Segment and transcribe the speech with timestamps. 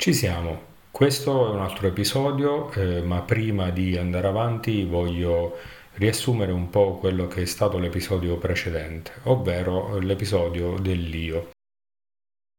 [0.00, 0.60] Ci siamo.
[0.92, 5.56] Questo è un altro episodio, eh, ma prima di andare avanti voglio
[5.94, 11.50] riassumere un po' quello che è stato l'episodio precedente, ovvero l'episodio dell'io.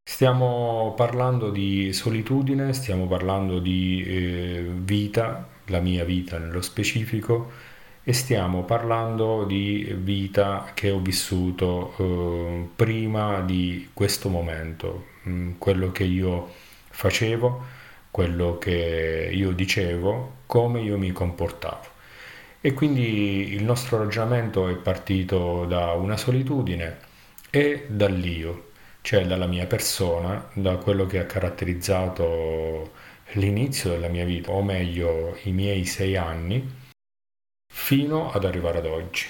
[0.04, 7.51] Stiamo parlando di solitudine, stiamo parlando di eh, vita, la mia vita nello specifico,
[8.03, 15.51] e stiamo parlando di vita che ho vissuto eh, prima di questo momento, mh, mm,
[15.58, 16.67] quello che io
[17.00, 17.63] facevo,
[18.12, 21.88] quello che io dicevo, come io mi comportavo.
[22.59, 26.98] E quindi il nostro ragionamento è partito da una solitudine
[27.49, 32.91] e dall'io, cioè dalla mia persona, da quello che ha caratterizzato
[33.34, 36.70] l'inizio della mia vita, o meglio i miei sei anni,
[37.73, 39.26] fino ad arrivare ad oggi.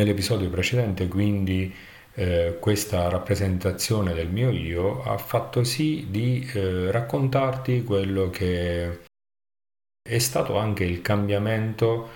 [0.00, 1.72] Nell'episodio precedente quindi
[2.20, 9.04] eh, questa rappresentazione del mio io ha fatto sì di eh, raccontarti quello che
[10.02, 12.10] è stato anche il cambiamento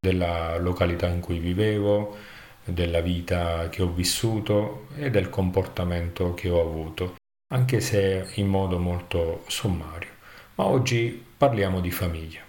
[0.00, 2.16] della località in cui vivevo,
[2.64, 7.16] della vita che ho vissuto e del comportamento che ho avuto,
[7.52, 10.10] anche se in modo molto sommario.
[10.54, 12.47] Ma oggi parliamo di famiglia.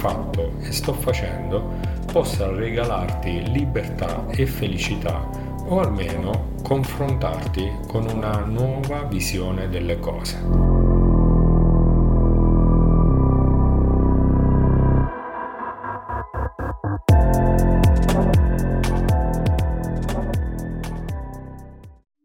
[0.00, 1.74] Fatto e sto facendo
[2.10, 5.28] possa regalarti libertà e felicità
[5.66, 10.38] o almeno confrontarti con una nuova visione delle cose.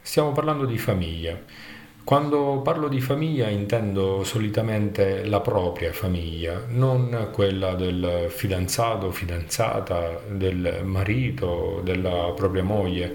[0.01, 1.37] Stiamo parlando di famiglia
[2.05, 10.81] quando parlo di famiglia intendo solitamente la propria famiglia, non quella del fidanzato, fidanzata, del
[10.83, 13.11] marito, della propria moglie,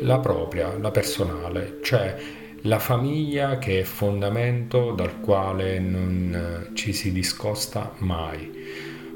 [0.00, 2.16] la propria, la personale, cioè
[2.62, 8.50] la famiglia che è fondamento dal quale non ci si discosta mai,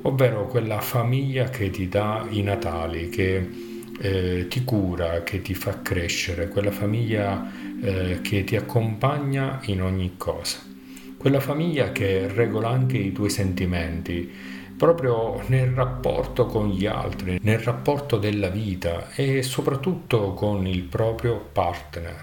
[0.02, 3.66] ovvero quella famiglia che ti dà i natali, che
[4.00, 10.14] eh, ti cura, che ti fa crescere, quella famiglia eh, che ti accompagna in ogni
[10.16, 10.58] cosa.
[11.16, 14.30] Quella famiglia che regola anche i tuoi sentimenti,
[14.76, 21.36] proprio nel rapporto con gli altri, nel rapporto della vita e soprattutto con il proprio
[21.52, 22.20] partner,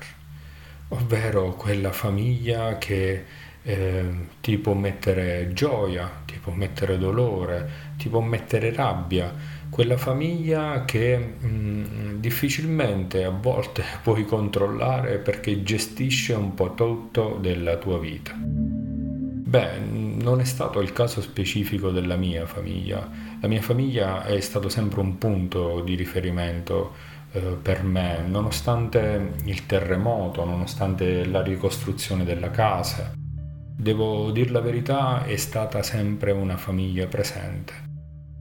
[0.90, 3.24] ovvero quella famiglia che
[3.62, 4.06] eh,
[4.40, 9.34] ti può mettere gioia, ti può mettere dolore, ti può mettere rabbia,
[9.70, 17.38] quella famiglia che mh, mm, difficilmente a volte puoi controllare perché gestisce un po' tutto
[17.40, 18.34] della tua vita.
[18.36, 23.10] Beh, non è stato il caso specifico della mia famiglia.
[23.40, 26.94] La mia famiglia è stato sempre un punto di riferimento
[27.32, 33.15] eh, per me, nonostante il terremoto, nonostante la ricostruzione della casa.
[33.78, 37.74] Devo dire la verità, è stata sempre una famiglia presente.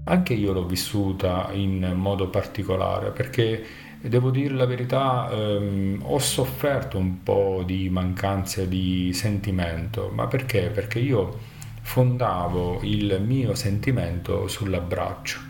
[0.05, 3.65] Anche io l'ho vissuta in modo particolare perché
[4.01, 10.71] devo dire la verità, ehm, ho sofferto un po' di mancanza di sentimento, ma perché?
[10.73, 11.39] Perché io
[11.81, 15.41] fondavo il mio sentimento sull'abbraccio.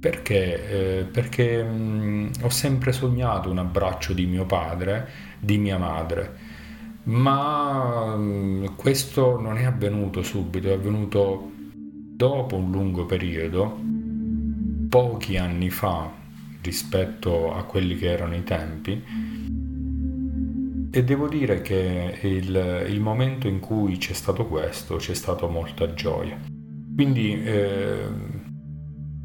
[0.00, 1.00] Perché?
[1.00, 5.08] Eh, perché mh, mm, ho sempre sognato un abbraccio di mio padre,
[5.38, 6.51] di mia madre,
[7.04, 13.80] ma mm, questo non è avvenuto subito, è avvenuto dopo un lungo periodo,
[14.88, 16.10] pochi anni fa
[16.62, 19.02] rispetto a quelli che erano i tempi,
[20.94, 25.94] e devo dire che il, il momento in cui c'è stato questo c'è stata molta
[25.94, 26.38] gioia.
[26.94, 28.06] Quindi eh,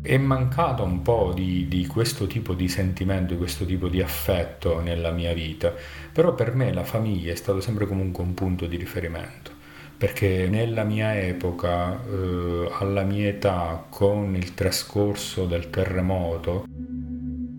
[0.08, 4.80] è mancato un po' di, di, questo tipo di sentimento, di questo tipo di affetto
[4.80, 5.74] nella mia vita,
[6.14, 9.52] però per me la famiglia è stato sempre comunque un punto di riferimento
[9.98, 16.66] perché nella mia epoca, eh, alla mia età, con il trascorso del terremoto,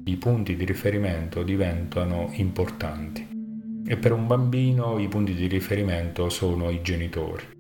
[0.05, 3.27] i punti di riferimento diventano importanti.
[3.85, 7.58] E per un bambino i punti di riferimento sono i genitori.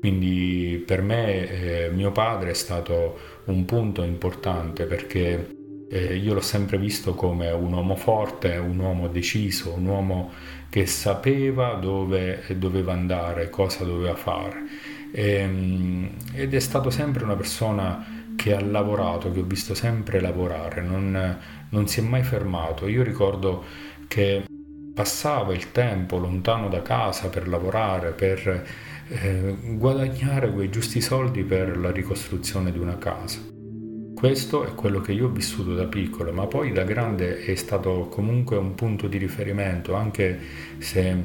[0.00, 5.58] Quindi per me eh, mio padre è stato un punto importante perché
[5.90, 10.30] eh, io l'ho sempre visto come un uomo forte, un uomo deciso, un uomo
[10.70, 14.62] che sapeva dove doveva andare, cosa doveva fare.
[15.12, 20.20] E, ehm, ed è stato sempre una persona che ha lavorato, che ho visto sempre
[20.20, 21.38] lavorare, non,
[21.68, 22.86] non si è mai fermato.
[22.86, 23.64] Io ricordo
[24.08, 24.44] che
[24.94, 28.66] passava il tempo lontano da casa per lavorare, per
[29.10, 33.40] eh, guadagnare quei giusti soldi per la ricostruzione di una casa.
[34.14, 38.06] Questo è quello che io ho vissuto da piccolo, ma poi da grande è stato
[38.10, 40.38] comunque un punto di riferimento, anche
[40.78, 41.16] se,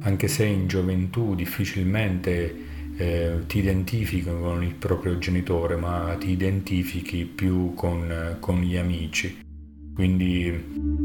[0.00, 2.54] anche se in gioventù difficilmente
[2.96, 9.40] eh, ti identifichi con il proprio genitore, ma ti identifichi più con, con gli amici.
[9.94, 11.01] Quindi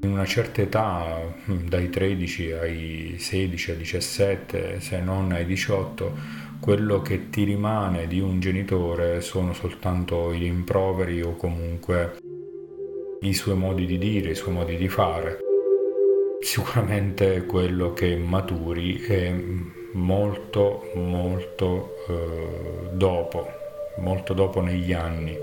[0.00, 6.16] in una certa età, dai 13 ai 16, ai 17, se non ai 18,
[6.60, 12.16] quello che ti rimane di un genitore sono soltanto i rimproveri o comunque
[13.20, 15.38] i suoi modi di dire, i suoi modi di fare.
[16.40, 19.34] Sicuramente quello che maturi è
[19.92, 23.48] molto, molto eh, dopo,
[23.98, 25.36] molto dopo negli anni.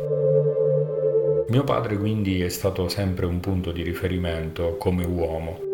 [1.48, 5.74] Mio padre quindi è stato sempre un punto di riferimento come uomo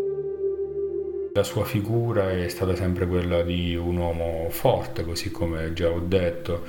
[1.34, 6.00] la sua figura è stata sempre quella di un uomo forte, così come già ho
[6.02, 6.66] detto.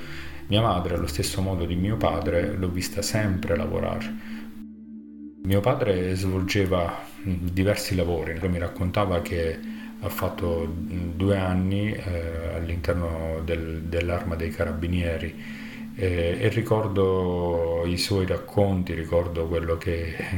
[0.47, 4.15] Mia madre, allo stesso modo di mio padre, l'ho vista sempre lavorare.
[5.43, 9.59] Mio padre svolgeva diversi lavori, mi raccontava che
[9.99, 15.62] ha fatto due anni eh, all'interno del, dell'arma dei carabinieri
[15.95, 20.35] eh, e ricordo i suoi racconti, ricordo quello che eh,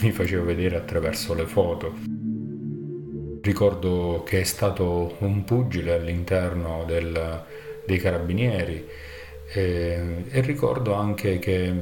[0.00, 1.94] mi faceva vedere attraverso le foto.
[3.40, 7.44] Ricordo che è stato un pugile all'interno del,
[7.86, 8.86] dei carabinieri
[9.52, 11.72] eh, e ricordo anche che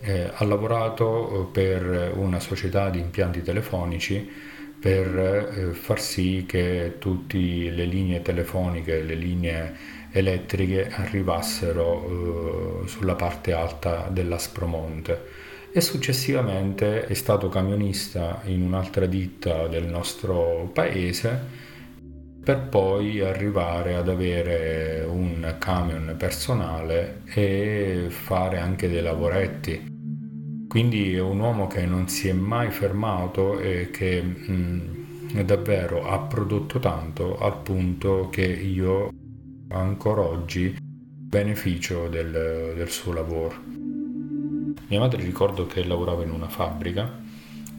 [0.00, 4.52] eh, ha lavorato per una società di impianti telefonici
[4.84, 9.74] per eh, far sì che tutte le linee telefoniche, le linee
[10.14, 19.66] elettriche arrivassero eh, sulla parte alta dell'Aspromonte e successivamente è stato camionista in un'altra ditta
[19.66, 21.62] del nostro paese
[22.44, 29.92] per poi arrivare ad avere un camion personale e fare anche dei lavoretti.
[30.68, 36.18] Quindi è un uomo che non si è mai fermato e che mh, davvero ha
[36.20, 39.10] prodotto tanto al punto che io
[39.74, 43.54] ancora oggi beneficio del, del suo lavoro.
[44.86, 47.22] Mia madre ricordo che lavorava in una fabbrica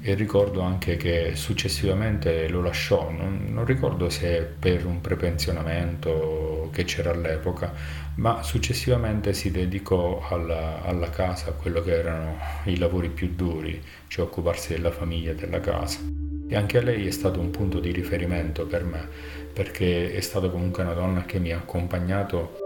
[0.01, 6.83] e ricordo anche che successivamente lo lasciò, non, non, ricordo se per un prepensionamento che
[6.83, 7.73] c'era all'epoca,
[8.15, 13.81] ma successivamente si dedicò alla, alla casa, a quello che erano i lavori più duri,
[14.07, 16.24] cioè occuparsi della famiglia e della casa.
[16.47, 19.07] E anche lei è stato un punto di riferimento per me,
[19.53, 22.63] perché è stata comunque una donna che mi ha accompagnato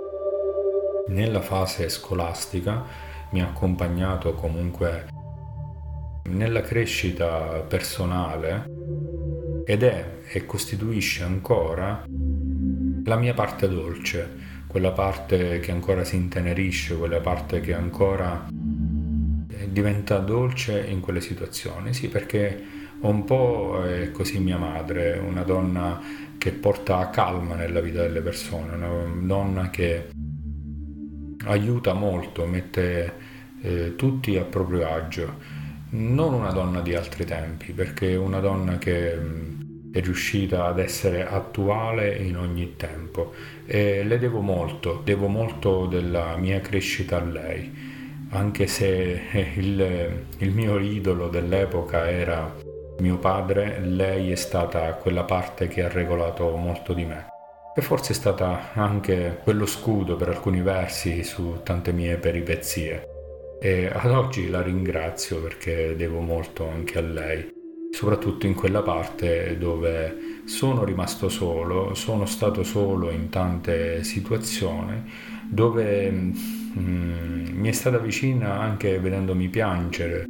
[1.10, 2.86] nella fase scolastica
[3.32, 5.08] mi ha accompagnato comunque
[6.30, 8.66] nella crescita personale
[9.66, 14.30] ed è e costituisce ancora la mia parte dolce,
[14.68, 18.48] quella parte che ancora si intenerisce, quella parte che ancora
[19.68, 21.94] diventa dolce in quelle situazioni.
[21.94, 26.02] Sì, perché un po' è così mia madre, una donna
[26.38, 28.90] che porta calma nella vita delle persone, una
[29.22, 30.10] donna che
[31.46, 33.14] aiuta molto, mette
[33.62, 35.58] eh, tutti a proprio agio.
[35.92, 40.80] Non una donna di altri tempi, perché è una donna che mh, è riuscita ad
[40.80, 43.34] essere attuale in ogni tempo
[43.66, 47.74] e le devo molto, devo molto della mia crescita a lei,
[48.30, 49.22] anche se
[49.56, 52.54] il, il mio idolo dell'epoca era
[53.00, 57.38] mio padre, lei è stata quella parte che ha regolato molto di me
[57.80, 63.08] e forse è stata anche quello scudo per alcuni versi su tante mie peripezie.
[63.62, 67.50] E ad oggi la ringrazio perché devo molto anche a lei,
[67.92, 75.10] soprattutto in quella parte dove sono rimasto solo, sono stato solo in tante situazioni,
[75.50, 80.26] dove mm, mi è stata vicina anche vedendomi piangere,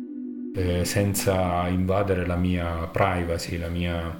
[0.55, 4.17] eh, senza invadere la mia privacy, la mia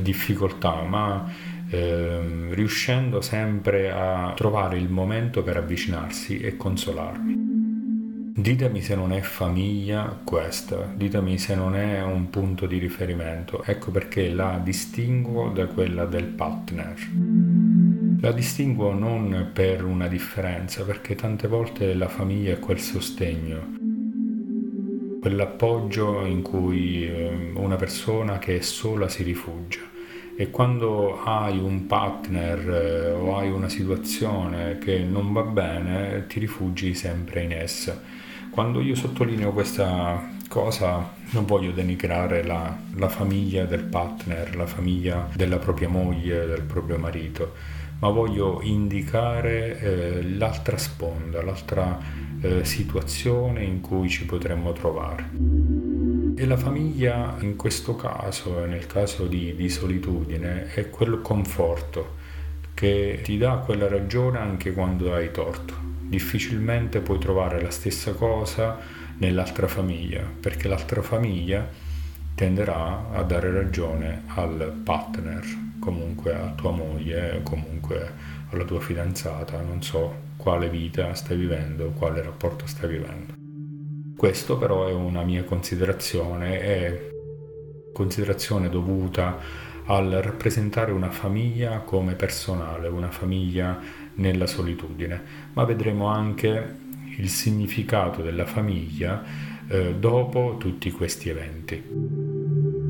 [0.00, 1.30] difficoltà, ma
[1.68, 7.54] Ehm, riuscendo sempre a trovare il momento per avvicinarsi e consolarmi.
[8.38, 13.90] Ditemi se non è famiglia questa, ditemi se non è un punto di riferimento, ecco
[13.90, 16.94] perché la distinguo da quella del partner.
[18.20, 23.85] La distinguo non per una differenza, perché tante volte la famiglia è quel sostegno,
[25.26, 29.80] quell'appoggio in cui ehm, una persona che è sola si rifugia
[30.36, 36.38] e quando hai un partner eh, o hai una situazione che non va bene ti
[36.38, 38.00] rifugi sempre in essa.
[38.50, 45.28] Quando io sottolineo questa cosa non voglio denigrare la, la famiglia del partner, la famiglia
[45.34, 47.54] della propria moglie, del proprio marito,
[47.98, 51.98] ma voglio indicare eh, l'altra sponda, l'altra
[52.40, 55.28] eh, situazione in cui ci potremmo trovare.
[56.38, 62.14] E la famiglia in questo caso, nel caso di, di solitudine, è quel conforto
[62.74, 65.72] che ti dà quella ragione anche quando hai torto.
[65.98, 68.78] Difficilmente puoi trovare la stessa cosa
[69.16, 71.66] nell'altra famiglia, perché l'altra famiglia
[72.34, 75.42] tenderà a dare ragione al partner,
[75.86, 78.10] comunque a tua moglie, comunque
[78.50, 83.34] alla tua fidanzata, non so quale vita stai vivendo, quale rapporto stai vivendo.
[84.16, 87.10] Questo però è una mia considerazione, è
[87.92, 89.38] considerazione dovuta
[89.84, 93.78] al rappresentare una famiglia come personale, una famiglia
[94.14, 96.78] nella solitudine, ma vedremo anche
[97.16, 99.22] il significato della famiglia
[99.68, 102.25] eh, dopo tutti questi eventi.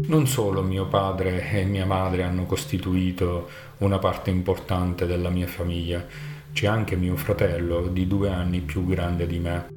[0.07, 3.49] Non solo mio padre e mia madre hanno costituito
[3.79, 6.05] una parte importante della mia famiglia,
[6.53, 9.75] c'è anche mio fratello di due anni più grande di me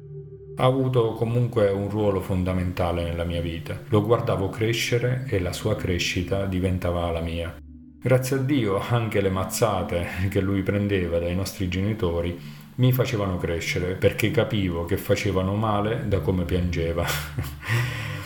[0.60, 3.80] ha avuto comunque un ruolo fondamentale nella mia vita.
[3.88, 7.56] Lo guardavo crescere e la sua crescita diventava la mia.
[8.02, 12.38] Grazie a Dio anche le mazzate che lui prendeva dai nostri genitori
[12.76, 17.06] mi facevano crescere perché capivo che facevano male da come piangeva.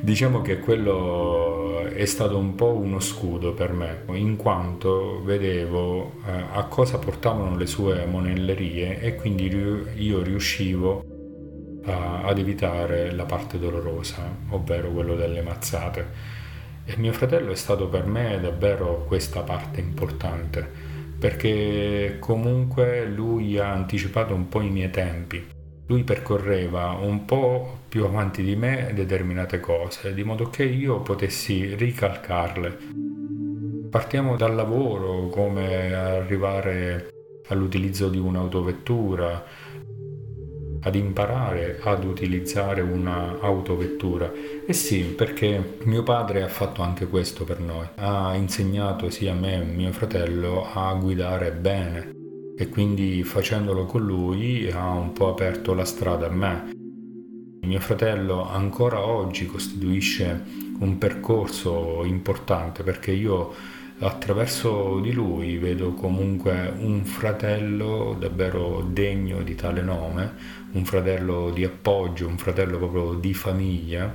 [0.00, 6.30] diciamo che quello è stato un po' uno scudo per me, in quanto vedevo eh,
[6.52, 9.46] a cosa portavano le sue monellerie e quindi
[9.96, 11.04] io riuscivo
[11.84, 16.36] ad evitare la parte dolorosa, ovvero quello delle mazzate.
[16.84, 20.66] E mio fratello è stato per me davvero questa parte importante,
[21.18, 25.56] perché comunque lui ha anticipato un po' i miei tempi.
[25.88, 31.74] Lui percorreva un po' più avanti di me determinate cose, di modo che io potessi
[31.74, 32.76] ricalcarle.
[33.88, 37.08] Partiamo dal lavoro, come arrivare
[37.48, 39.42] all'utilizzo di un'autovettura,
[40.80, 44.30] ad imparare ad utilizzare un'autovettura.
[44.66, 47.86] E sì, perché mio padre ha fatto anche questo per noi.
[47.94, 52.17] Ha insegnato sia a me e a mio fratello a guidare bene
[52.60, 56.72] e quindi facendolo con lui ha un po' aperto la strada a me.
[57.62, 60.44] Mio fratello ancora oggi costituisce
[60.80, 63.54] un percorso importante perché io
[64.00, 70.34] attraverso di lui vedo comunque un fratello davvero degno di tale nome,
[70.72, 74.12] un fratello di appoggio, un fratello proprio di famiglia,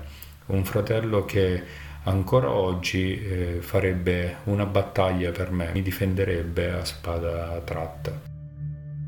[0.48, 1.64] un fratello che
[2.04, 8.33] ancora oggi eh, farebbe una battaglia per me, mi difenderebbe a spada tratta.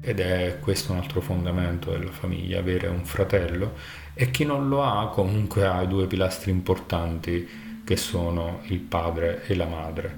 [0.08, 3.74] Ed è questo un altro fondamento della famiglia, avere un fratello
[4.14, 7.50] e chi non lo ha comunque ha due pilastri importanti
[7.84, 10.16] che sono il padre e la madre.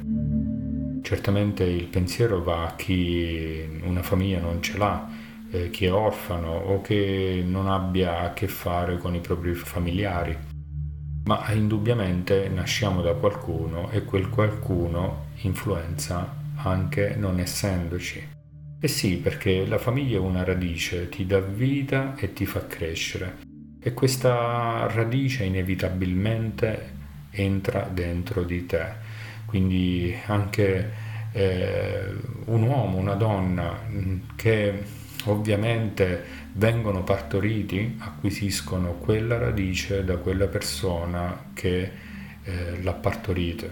[1.01, 5.09] Certamente il pensiero va a chi una famiglia non ce l'ha,
[5.51, 10.37] eh, chi è orfano o che non abbia a che fare con i propri familiari,
[11.23, 18.35] ma indubbiamente nasciamo da qualcuno e quel qualcuno influenza anche non essendoci.
[18.79, 23.37] Eh sì, perché la famiglia è una radice, ti dà vita e ti fa crescere.
[23.79, 26.91] E questa radice inevitabilmente
[27.31, 28.85] entra dentro di te.
[29.45, 30.91] Quindi anche
[31.31, 32.13] eh,
[32.45, 34.83] un uomo, una donna mm, che
[35.25, 41.91] ovviamente vengono partoriti acquisiscono quella radice da quella persona che
[42.43, 43.65] eh, l'ha partorita.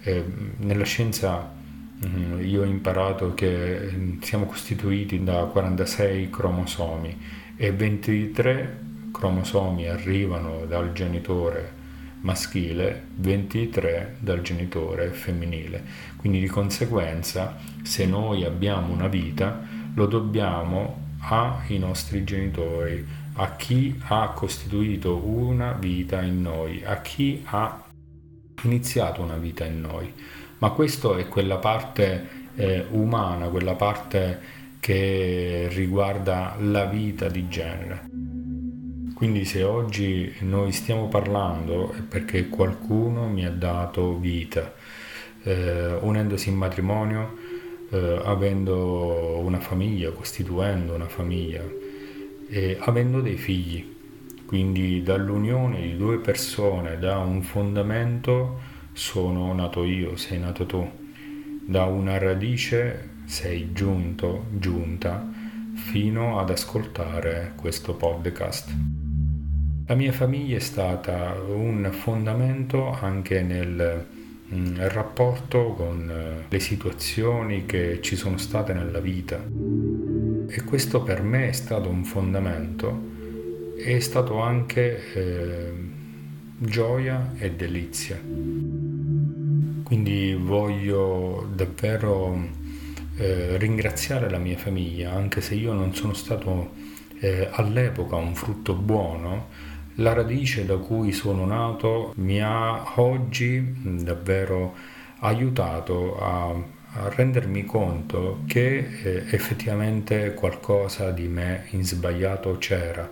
[0.00, 0.24] Eh,
[0.58, 1.56] nella scienza
[2.00, 7.16] io ho imparato che mm, siamo costituiti da 46 cromosomi
[7.56, 8.78] e 23
[9.12, 11.76] cromosomi arrivano dal genitore
[12.20, 15.84] maschile, 23 dal genitore femminile.
[16.16, 23.98] Quindi di conseguenza, se noi abbiamo una vita, lo dobbiamo ai nostri genitori, a chi
[24.06, 27.84] ha costituito una vita in noi, a chi ha
[28.62, 30.12] iniziato una vita in noi.
[30.58, 34.40] Ma questa è quella parte eh, umana, quella parte
[34.80, 38.08] che riguarda la vita di genere.
[39.14, 44.72] Quindi se oggi noi stiamo parlando è perché qualcuno mi ha dato vita,
[45.42, 47.36] eh, unendosi in matrimonio,
[47.90, 51.64] eh, avendo una famiglia, costituendo una famiglia
[52.48, 53.96] e avendo dei figli.
[54.46, 58.60] Quindi dall'unione di due persone, da un fondamento,
[58.98, 60.90] sono nato io, sei nato tu.
[61.64, 65.24] da una radice sei giunto, giunta,
[65.74, 68.74] fino ad ascoltare questo podcast.
[69.86, 74.04] La mia famiglia è stata un fondamento anche nel
[74.52, 79.40] mm, rapporto con eh, le situazioni che ci sono state nella vita
[80.48, 83.16] e questo per me è stato un fondamento
[83.76, 85.72] è stato anche eh,
[86.58, 88.20] gioia e delizia.
[89.88, 92.38] Quindi voglio davvero
[93.16, 96.72] eh, ringraziare la mia famiglia, anche se io non sono stato
[97.20, 99.46] eh, all'epoca un frutto buono,
[99.94, 103.64] la radice da cui sono nato mi ha oggi
[104.04, 104.74] davvero
[105.20, 113.10] aiutato a, a rendermi conto che eh, effettivamente qualcosa di me in sbagliato c'era.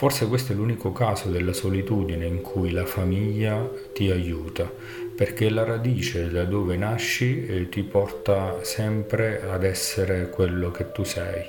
[0.00, 4.72] Forse questo è l'unico caso della solitudine in cui la famiglia ti aiuta,
[5.20, 11.04] perché la radice da dove nasci eh, ti porta sempre ad essere quello che tu
[11.04, 11.44] sei.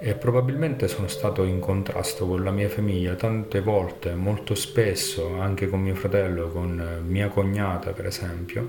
[0.00, 5.68] E probabilmente sono stato in contrasto con la mia famiglia tante volte, molto spesso, anche
[5.68, 8.66] con mio fratello, con mia cognata per esempio,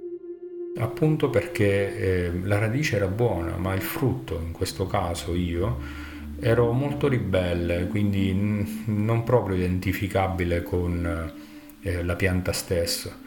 [0.78, 5.80] appunto perché eh, la radice era buona, ma il frutto, in questo caso io,
[6.40, 11.34] ero molto ribelle, quindi n- non proprio identificabile con
[11.82, 13.24] eh, la pianta stessa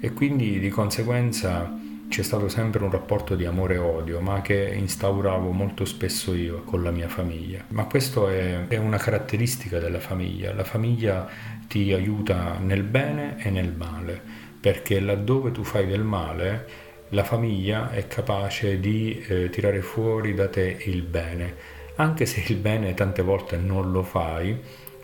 [0.00, 1.78] e quindi di conseguenza
[2.08, 6.62] c'è stato sempre un rapporto di amore e odio, ma che instauravo molto spesso io
[6.64, 7.64] con la mia famiglia.
[7.68, 10.52] Ma questo è, è, una caratteristica della famiglia.
[10.52, 11.28] La famiglia
[11.68, 14.20] ti aiuta nel bene e nel male,
[14.58, 16.66] perché laddove tu fai del male,
[17.10, 21.54] la famiglia è capace di eh, tirare fuori da te il bene.
[21.96, 24.58] Anche se il bene tante volte non lo fai,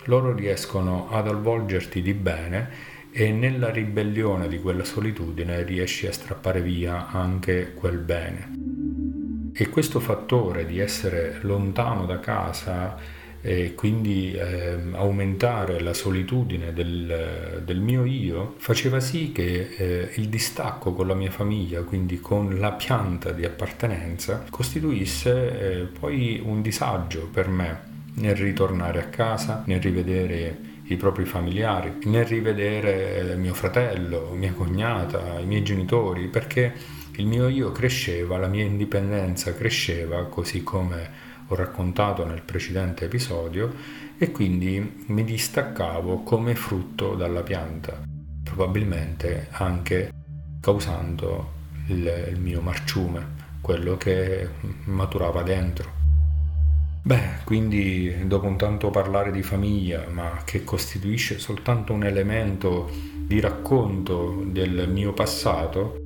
[0.06, 6.60] loro riescono ad avvolgerti di bene e nella ribellione di quella solitudine riesci a strappare
[6.60, 8.50] via anche quel bene.
[9.54, 12.94] E questo fattore di essere lontano da casa
[13.40, 20.28] e quindi eh, aumentare la solitudine del, del, mio io faceva sì che eh, il
[20.28, 26.60] distacco con la mia famiglia, quindi con la pianta di appartenenza, costituisse eh, poi un
[26.60, 33.54] disagio per me nel ritornare a casa, nel rivedere i propri familiari, nel rivedere mio
[33.54, 36.72] fratello, mia cognata, i miei genitori, perché
[37.16, 43.72] il mio io cresceva, la mia indipendenza cresceva, così come ho raccontato nel precedente episodio,
[44.18, 48.02] e quindi mi distaccavo come frutto dalla pianta,
[48.42, 50.10] probabilmente anche
[50.60, 51.52] causando
[51.88, 54.48] il, il mio marciume, quello che
[54.84, 55.95] maturava dentro.
[57.06, 63.38] Beh, quindi dopo un tanto parlare di famiglia, ma che costituisce soltanto un elemento di
[63.38, 66.00] racconto del mio passato,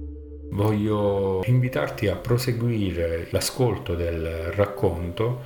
[0.50, 5.40] voglio invitarti a proseguire l'ascolto del racconto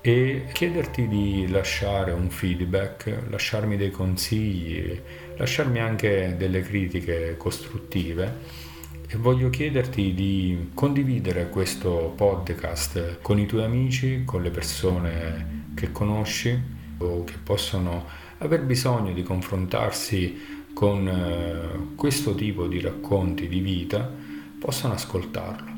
[0.00, 5.00] e chiederti di lasciare un feedback, lasciarmi dei consigli,
[5.36, 8.70] lasciarmi anche delle critiche costruttive
[9.12, 15.92] e voglio chiederti di condividere questo podcast con i tuoi amici, con le persone che
[15.92, 16.58] conosci
[16.96, 18.06] o che possono
[18.38, 24.10] aver bisogno di confrontarsi con eh, questo tipo di racconti di vita,
[24.58, 25.70] possano ascoltarlo.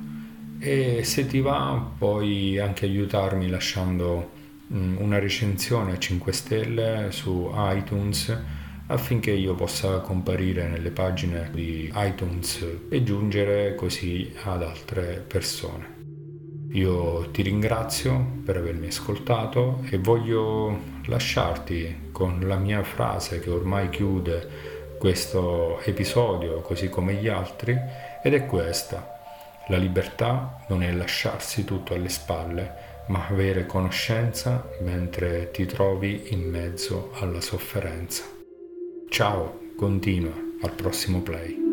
[0.61, 4.31] E se ti va puoi anche aiutarmi lasciando
[4.73, 8.39] mm, una recensione a 5 stelle su iTunes
[8.87, 15.93] affinché io possa comparire nelle pagine di iTunes e giungere così ad altre persone.
[16.73, 23.89] Io ti ringrazio per avermi ascoltato e voglio lasciarti con la mia frase che ormai
[23.91, 27.79] chiude questo episodio così come gli altri
[28.23, 29.13] ed è questa.
[29.69, 32.75] La libertà non è lasciarsi tutto alle spalle,
[33.07, 38.44] ma avere conoscenza mentre ti trovi in mezzo alla sofferenza.
[39.09, 41.64] Ciao, continua, al prossimo play.